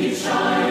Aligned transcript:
He 0.00 0.14
shines. 0.14 0.69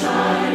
shine. 0.00 0.47